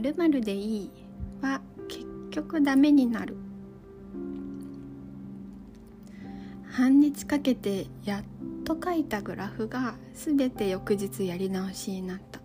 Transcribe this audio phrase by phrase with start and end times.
[0.00, 0.90] 〇〇でいい
[1.42, 3.36] は結局ダメになる。
[6.70, 8.24] 半日かけてやっ
[8.64, 12.40] と書いたグラフが全て翌日やり直しになった。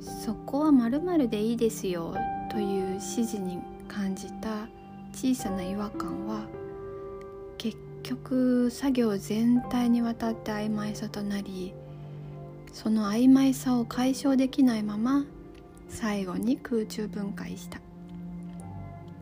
[0.00, 2.14] そこは〇〇でいいですよ
[2.50, 4.68] という指示に感じた
[5.12, 6.46] 小さな違和感は
[7.56, 11.72] 結局作業全体にわたって曖昧さとなり
[12.72, 15.24] その曖昧さを解消できないまま
[15.88, 17.80] 最後に空中分解した。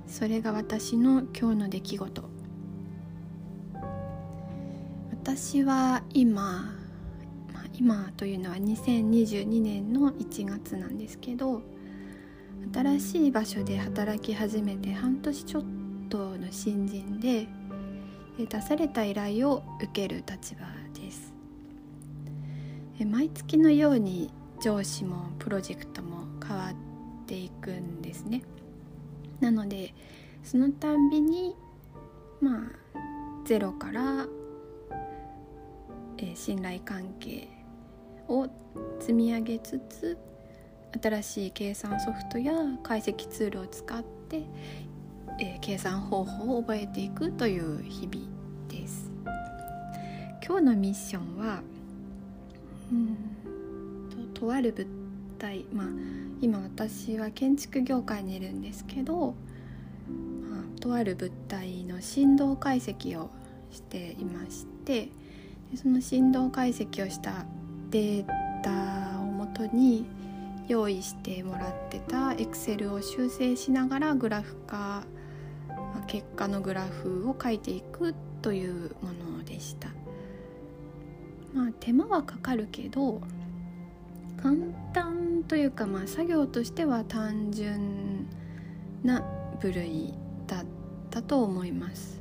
[0.06, 2.24] それが私の今日の出来事。
[5.10, 6.74] 私は今、
[7.78, 11.62] 今というのは2022年の1月なんですけど
[12.72, 15.64] 新しい場所で働き始めて半年ちょっ
[16.08, 17.48] との新人で
[18.38, 20.60] 出された依頼を受ける立場
[21.00, 21.34] です。
[23.04, 24.30] 毎月のように
[24.62, 28.42] 上司もプロジェクトも変わっていくんですね。
[29.40, 29.94] なので
[30.42, 31.56] そのたんびに
[32.40, 32.60] まあ
[33.44, 34.26] ゼロから
[36.18, 37.48] えー、信頼関係
[38.28, 38.48] を
[39.00, 40.18] 積み上げつつ
[41.02, 44.42] 新しい計算ソフトや解析ツールを使って、
[45.40, 48.26] えー、計算方法を覚えていくという日々
[48.68, 49.10] です。
[50.46, 51.62] 今日のミッションは
[52.92, 55.03] うんととある物
[55.38, 55.86] 体まあ
[56.40, 59.34] 今私は建築業界にいるんですけど、
[60.50, 63.30] まあ、とある物体の振動解析を
[63.70, 65.08] していまして
[65.74, 67.44] その振動解析をした
[67.90, 68.26] デー
[68.62, 70.06] タをもとに
[70.68, 75.04] 用意してもらってた Excel を修正しながらグラフ化
[76.06, 79.88] 結果のグラフを書いていくというものでした。
[81.54, 83.20] まあ手間はかかるけど
[84.42, 84.56] 簡
[84.92, 88.26] 単というかまあ作業としては単純
[89.02, 89.22] な
[89.60, 90.14] 部類
[90.46, 90.64] だっ
[91.10, 92.20] たと思います、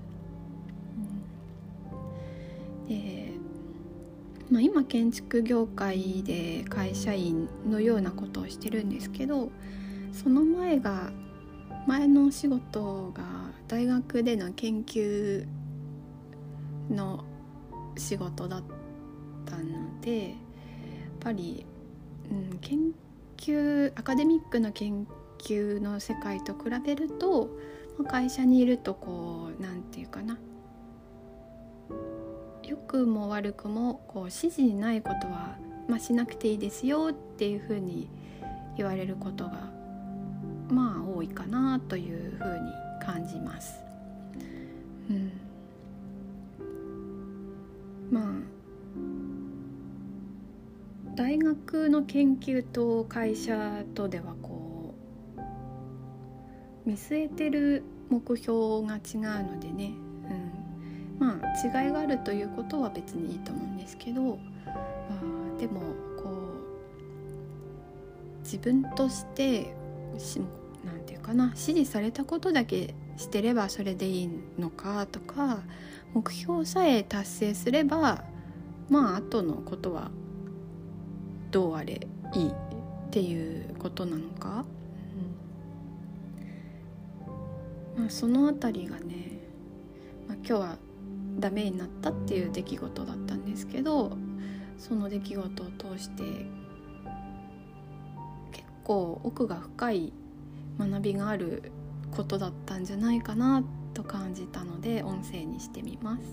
[2.87, 3.31] で
[4.49, 9.49] まあ、今建築業界で会社員のようなことをしてるんですけど
[10.11, 11.11] その前が
[11.87, 13.23] 前のお仕事が
[13.67, 15.45] 大学での研究
[16.89, 17.23] の
[17.97, 18.63] 仕事だっ
[19.45, 20.35] たのでやっ
[21.19, 21.65] ぱり、
[22.29, 22.79] うん、研
[23.43, 25.05] 究アカデミックな研
[25.37, 27.49] 究の世界と比べると、
[28.07, 30.39] 会社にいるとこう何て言うかな
[32.63, 38.09] 良くも悪くもこう指示にないことは、まあ、しなくていいですよっていうふうに
[38.77, 39.69] 言われることが
[40.69, 42.71] まあ多いかなというふうに
[43.05, 43.75] 感じます。
[45.09, 45.31] うん、
[48.09, 48.23] まあ
[51.15, 54.95] 大学の研究と会社とではこ
[55.37, 55.41] う
[56.89, 59.93] 見据えてる目標が違うのでね。
[60.29, 61.17] うん。
[61.19, 64.33] まあ違いがあるということは別にいいと思うんですけど、ま
[65.55, 65.81] あ、でも
[66.17, 66.31] こ
[68.39, 69.75] う自分として
[70.83, 71.45] 何て言うかな。
[71.45, 75.61] 指示されたことだけしてればそれでいいのかとか
[76.13, 78.23] 目標さえ達成すれば
[78.89, 80.09] まあ後のことは
[81.53, 82.53] どうあれいいっ
[83.11, 84.65] ていうことなのか、
[87.95, 89.39] うんまあ、その辺りがね、
[90.27, 90.77] まあ、今日は
[91.37, 94.17] ダメになったっていう出来事だったんですけど
[94.79, 96.23] その出来事を通して
[98.51, 100.11] 結構奥が深い
[100.79, 101.71] 学びがある
[102.09, 106.23] ことだったんじゃないかなと感じたので音声にしてみます。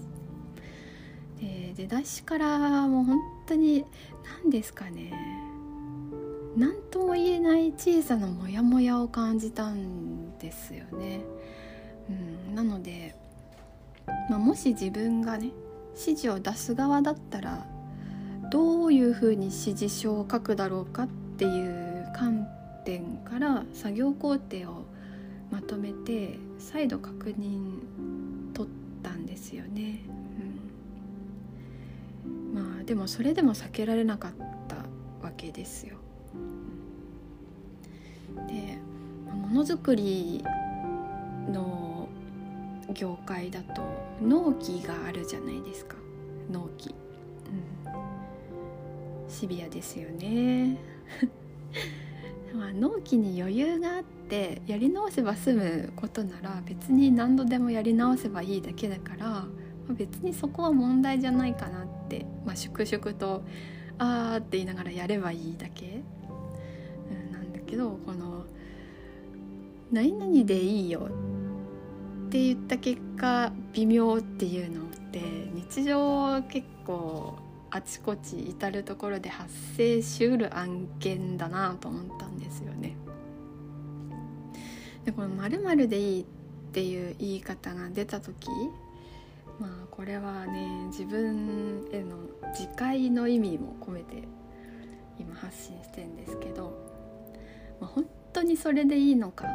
[1.38, 3.18] で出だしからもう本
[3.50, 3.84] 当に
[4.42, 5.12] 何ですかね
[6.56, 11.20] 何とも言えない小さなモヤモヤを感じたんですよね。
[12.08, 13.14] うん、なので
[14.28, 15.50] まあ、もし自分がね
[15.92, 17.66] 指示を出す側だったら
[18.50, 22.48] どういうふうに指示書を書くだろうかっていう観
[22.84, 24.84] 点から作業工程を
[25.50, 27.78] まとめて再度確認
[28.54, 30.19] 取ったんですよね。
[32.90, 34.32] でもそれでも避けられなかっ
[34.66, 34.74] た
[35.24, 35.94] わけですよ。
[38.48, 38.80] で
[39.32, 40.42] ものづくり
[41.48, 42.08] の
[42.92, 43.82] 業界だと
[44.20, 45.94] 納期があるじゃないですか。
[46.50, 46.92] 納期、
[47.86, 47.90] う
[49.28, 50.76] ん、シビアですよね。
[52.52, 59.46] まあ納期に余裕があってやり直せば済むことなら別に何度でもやり直せばいいだけだから、ま
[59.90, 61.99] あ、別にそこは問題じゃないかなって、
[62.44, 63.42] まあ、粛々と
[63.98, 66.02] 「あー」って言いながらやればいいだけ、
[67.10, 68.44] うん、なんだけどこの
[69.92, 71.08] 「何々でいいよ」
[72.28, 75.20] って言った結果微妙っていうのって
[75.54, 77.38] 日常結構
[77.70, 82.96] あちこち至る所で発生しうる案件だなと思ったんですよね。
[85.04, 86.24] でこの「まるでいい」っ
[86.72, 88.48] ていう言い方が出た時
[89.60, 92.16] まあこれはね自分への
[92.58, 94.26] 自戒の意味も込めて
[95.18, 96.72] 今発信してんですけど、
[97.78, 99.46] まあ、本当にそれでいいのか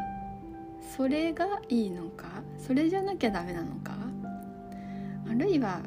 [0.96, 2.28] それがいいのか
[2.60, 3.98] それじゃなきゃダメなのか
[5.28, 5.80] あるいは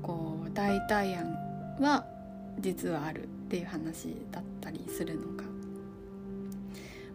[0.00, 1.34] こう代替案
[1.80, 2.06] は
[2.60, 5.50] 実はあるっていう話だったりするのか。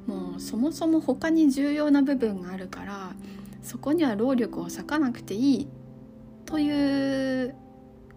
[0.05, 3.13] もうそもそも他に重要な部分があるから
[3.63, 5.67] そこには労力を割かなくていいっ
[6.45, 7.55] という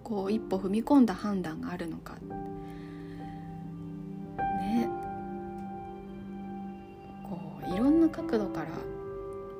[0.04, 2.14] こう一歩踏み込んだ判断があるのか。
[4.36, 4.88] ね。
[7.28, 7.38] こ
[7.68, 8.68] ういろんな角度から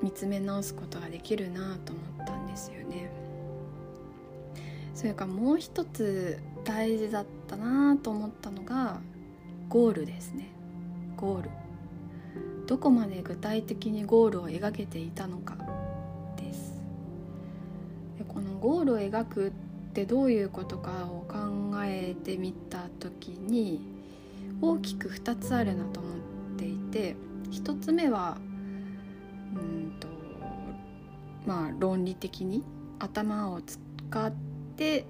[0.02, 3.10] 見つめ直すことができるなと思ったんですよね。
[4.94, 9.00] それからもう一つ大事だったなと思ったのが
[9.68, 10.48] ゴールですね。
[11.16, 11.50] ゴール。
[12.66, 15.56] どこまで具体的にゴールを描けていたのか。
[18.60, 19.50] ゴールを描くっ
[19.92, 21.36] てどういうことかを考
[21.84, 23.80] えてみた時に
[24.60, 27.16] 大きく2つあるなと思っていて
[27.50, 28.38] 1つ目は
[29.54, 30.08] うんと
[31.46, 32.62] まあ論理的に
[32.98, 33.78] 頭を使
[34.26, 34.32] っ
[34.76, 35.04] て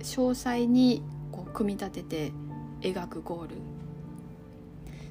[0.00, 1.02] 詳細に
[1.32, 2.32] こう組み立てて
[2.80, 3.56] 描くゴール。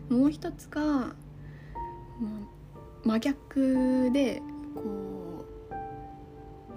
[0.10, 1.16] もう一つが
[3.04, 4.42] 真逆で
[4.76, 5.23] こう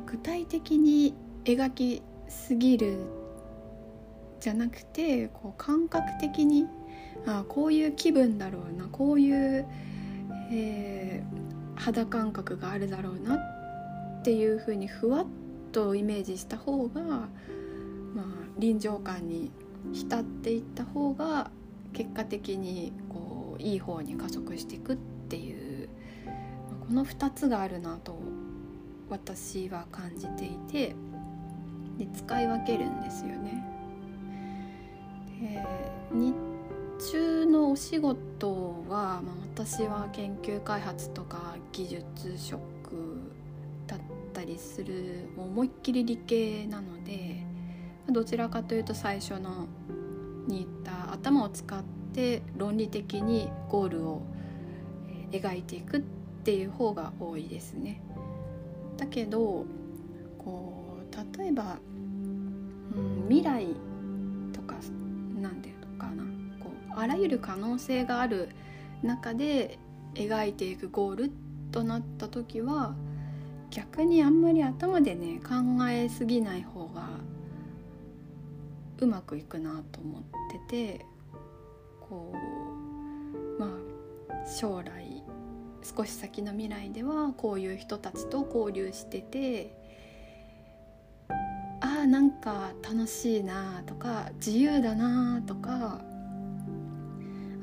[0.07, 1.15] 具体的に
[1.45, 2.99] 描きすぎる
[4.41, 6.67] じゃなくてこう感覚的に
[7.27, 9.67] あこういう気分だろうなこういう、
[10.53, 15.27] えー、肌感覚があるだろうなっていうふうにふわっ
[15.73, 17.29] とイメージした方が、まあ、
[18.59, 19.51] 臨場感に
[19.93, 21.51] 浸っていった方が
[21.93, 24.97] 結果的にこういい方に加速していくっ
[25.29, 25.89] ていう
[26.87, 28.19] この2つがあるなと
[29.09, 30.95] 私は感じていて
[31.99, 33.65] で使い分けるんですよね。
[35.41, 35.65] で
[36.13, 36.35] 日
[37.13, 42.61] 中のお仕事は、まあ、私は研究開発とか技術職
[43.87, 44.01] だっ
[44.33, 47.45] たりするもう思いっきり理系なので
[48.09, 49.67] どちらかというと最初の
[50.47, 51.83] に言った頭を使っ
[52.15, 54.23] て論理的にゴールを
[55.33, 56.01] 描いていくっ
[56.45, 58.01] ていう方が多いですね。
[58.97, 59.65] だけど
[60.39, 61.79] こう例えば、
[62.95, 63.67] うん、未来
[64.53, 64.77] とか
[65.41, 66.25] 何て言うのかな。
[66.61, 68.49] こうあらゆる可能性がある
[69.03, 69.79] 中で
[70.15, 71.33] 描いていくゴール
[71.71, 72.95] となった時は
[73.71, 75.55] 逆にあんまり頭でね考
[75.91, 77.09] えすぎない方が
[78.99, 80.23] うまくいくなと思っ
[80.69, 81.07] てて
[82.01, 82.33] こ
[83.59, 85.06] うまあ将来
[85.97, 89.77] 少し先の未来ではこういう人たちと交流してて
[91.81, 96.01] あーなんか楽しいなとか自由だなとか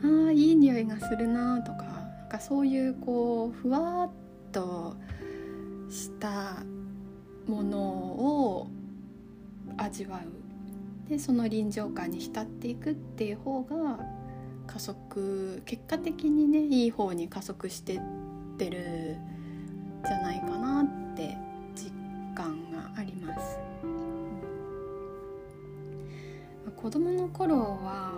[0.01, 4.09] あーいい匂いがするなとかなんかそういうこうふわっ
[4.51, 4.95] と
[5.89, 6.63] した
[7.45, 8.67] ものを
[9.77, 11.09] 味わう。
[11.09, 14.00] でその臨場感に浸っていくっていう方が
[14.74, 18.00] 加速結果的にねいい方に加速してっ
[18.58, 19.18] てる
[20.03, 21.38] じゃないかなって
[21.75, 21.92] 実
[22.34, 23.60] 感があります。
[26.75, 28.13] 子供の頃は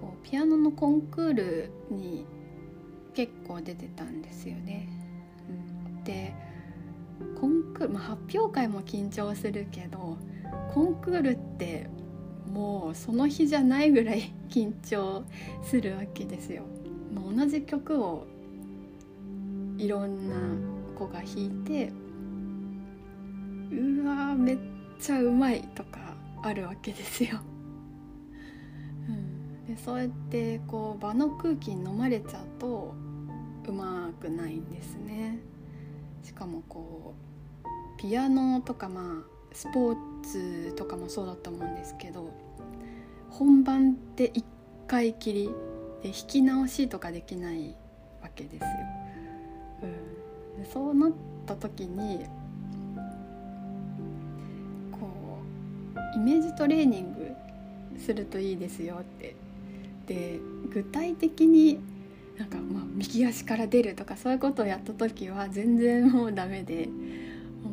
[0.00, 2.24] こうピアノのコンクールに
[3.12, 4.88] 結構出てたんですよね。
[6.04, 6.34] で
[7.38, 10.16] コンクール、まあ、発表会も緊張するけど
[10.72, 11.90] コンクールって
[12.50, 15.24] もうその日じゃないぐらい緊張
[15.62, 16.62] するわけですよ。
[17.14, 18.26] もう同じ曲を
[19.78, 20.36] いろんな
[20.98, 21.92] 子が弾いて
[23.70, 24.58] うわめっ
[24.98, 27.40] ちゃうまいとかあるわけですよ。
[29.08, 32.94] うん、でそうやってこう場の空気に飲まれちゃうと
[33.66, 35.38] うまくないんですね。
[36.22, 37.14] しかもこ
[37.64, 42.30] うピアノとかまあスポーツとかもそうだと思うんですけど
[43.30, 44.44] 本番って1
[44.86, 45.50] 回きり
[46.02, 47.74] で弾き直しとかできない
[48.22, 48.68] わけですよ。
[50.58, 51.12] うん、そうなっ
[51.46, 52.26] た時に
[54.92, 55.38] こ
[56.14, 57.32] うイメージトレーニング
[57.98, 59.36] するといいですよって
[60.06, 60.40] で
[60.72, 61.80] 具体的に
[62.38, 66.88] なんかまあ右足から出るとかそういうことをやった時は全然もうダメで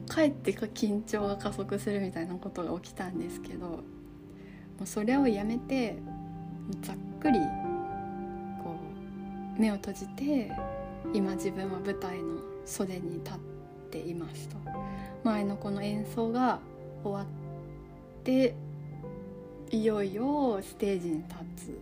[0.10, 3.84] もうかえって緊張が加速するみたいなことが起きたんですけども
[4.82, 5.98] うそれをやめて
[6.82, 7.39] ざっくり
[8.63, 8.75] こ
[9.58, 10.51] う目を閉じて
[11.13, 13.38] 今自分は舞台の袖に立っ
[13.92, 14.58] ていますと。
[15.24, 16.60] 前のこの演奏が
[17.04, 18.56] 終わって
[19.70, 21.36] いよいよステージに立
[21.68, 21.80] つ。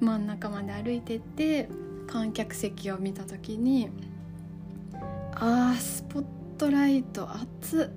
[0.00, 1.68] 真ん中まで歩いてって
[2.06, 3.90] 観客席を見た時に
[5.34, 6.24] あースポッ
[6.56, 7.92] トライト熱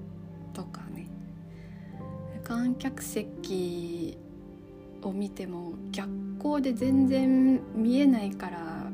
[0.54, 1.08] とかね。
[2.44, 4.18] 観客席
[5.02, 8.92] を見ても逆光で全然見えないから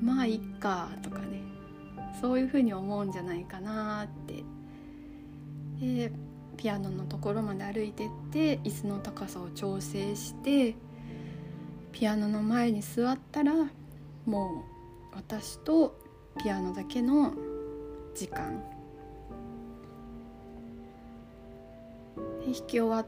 [0.00, 1.42] まあいっかとかね。
[2.20, 4.44] そういうふうに思うんじゃないかなって。
[5.80, 6.12] で
[6.56, 10.74] ピアノのところまで歩いてって椅子の高さを調整して
[11.92, 13.52] ピアノの前に座ったら
[14.26, 14.64] も
[15.12, 15.96] う私と
[16.42, 17.32] ピアノだけの
[18.14, 18.62] 時間。
[22.44, 23.06] 弾き終わっ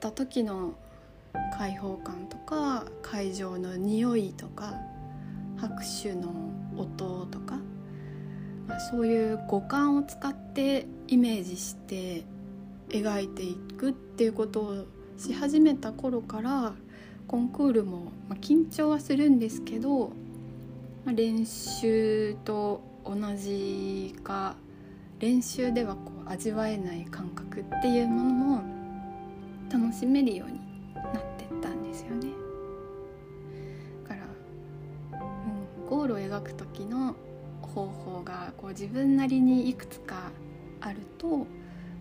[0.00, 0.74] た時の
[1.56, 4.74] 開放感とか会場の匂いとか
[5.56, 6.32] 拍手の
[6.76, 7.56] 音とか、
[8.66, 12.24] まあ、そういう五感を使ってイメージして
[12.88, 14.84] 描いていくっていうことを
[15.16, 16.72] し始めた頃から
[17.28, 20.08] コンクールも、まあ、緊張はするんですけど、
[21.04, 24.56] まあ、練習と同じか
[25.18, 28.62] 練習ではこう味わえない感覚っていうものも
[29.72, 30.60] 楽しめるように
[30.94, 32.28] なってったんですよね。
[34.08, 37.14] だから、うん、ゴールを描く時の
[37.62, 40.30] 方法がこう自分なりにいくつか
[40.80, 41.46] あると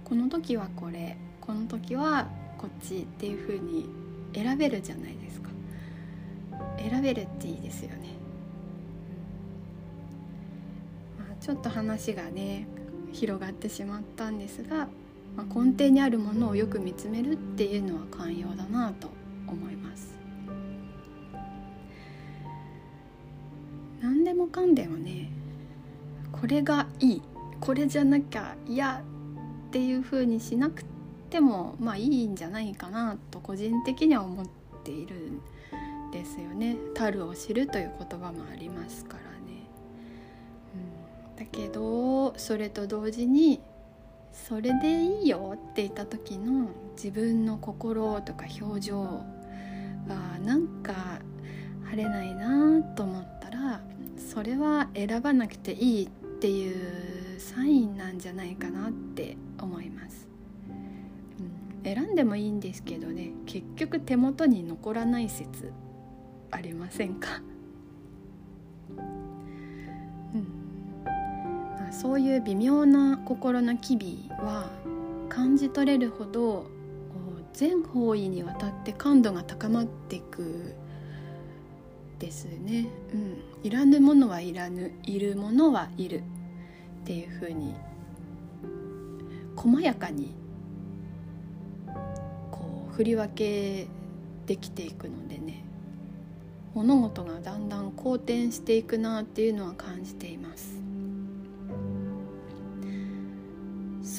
[0.04, 2.28] この時はこれこの時は
[2.58, 3.88] こっちっていう風に
[4.34, 5.50] 選べるじゃないですか
[6.78, 8.10] 選べるっていいですよね、
[11.42, 12.68] ちょっと話がね
[13.12, 14.88] 広がってしまったんですが、
[15.36, 19.10] まあ、根底にあるものをよく見つめるっていうのは寛容だなと
[19.48, 20.14] 思います
[24.02, 25.30] 何でもかんでもね
[26.32, 27.22] これがいい
[27.60, 29.02] これじゃなきゃ嫌
[29.70, 30.84] っていう風にしなく
[31.30, 34.46] てもまあいいんじゃないかなと個人的には思っ
[34.84, 35.42] ているん
[36.12, 36.78] ですよね。
[36.96, 39.29] 樽を知るという言葉もありますから。
[41.52, 43.62] けどそれと同時に
[44.32, 49.24] それでいいよって言った時の自分の心とか表情は
[50.44, 51.20] なんか
[51.86, 53.82] 晴れないなと思ったら
[54.18, 56.08] それは選ばなくていいっ
[56.40, 60.28] ていうサインなんじゃないかなって思います。
[61.84, 65.72] 選んでもいいんですけどね結局手元に残らない説
[66.52, 67.42] ありませんか、
[71.92, 74.70] そういう微妙な心の機微は
[75.28, 76.68] 感じ取れるほど
[77.54, 80.76] 全方位にわたって感度が高まっていく
[82.20, 86.22] ですね、うん、いらぬものはいらぬいるものはいるっ
[87.06, 87.76] ていうふうに
[89.56, 90.34] 細やかに
[92.52, 93.88] こう振り分け
[94.46, 95.64] できていくのでね。
[96.76, 100.80] 物事がだんだん好転していくなっていうのは感じています。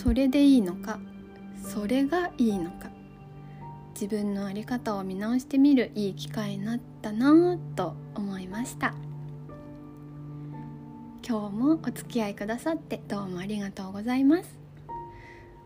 [0.03, 0.99] それでいいのか？
[1.63, 2.89] それがいいのか？
[3.93, 8.95] 自分の在り方を見直してみるいい機会になったなと思いました。
[11.23, 14.59] 今日もお付き合いくださってどうもありがとうございます。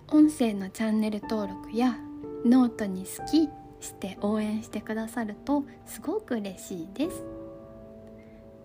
[0.08, 1.96] 音声のチャンネル登録や
[2.44, 3.48] ノートに好き
[3.80, 7.22] して応援してくださるとすごく嬉しいです。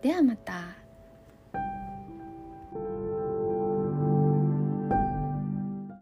[0.01, 0.88] ではまた。